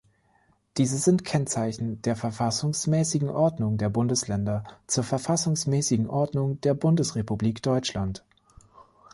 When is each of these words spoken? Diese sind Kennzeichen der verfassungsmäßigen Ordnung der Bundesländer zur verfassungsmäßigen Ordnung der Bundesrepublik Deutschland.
Diese 0.77 0.97
sind 0.97 1.25
Kennzeichen 1.25 2.01
der 2.01 2.15
verfassungsmäßigen 2.15 3.29
Ordnung 3.29 3.77
der 3.77 3.89
Bundesländer 3.89 4.63
zur 4.87 5.03
verfassungsmäßigen 5.03 6.09
Ordnung 6.09 6.59
der 6.61 6.73
Bundesrepublik 6.73 7.61
Deutschland. 7.61 8.25